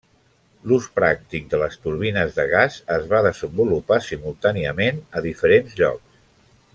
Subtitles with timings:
[0.69, 6.21] L'ús pràctic de les turbines de gas es va desenvolupar simultàniament a diferents llocs.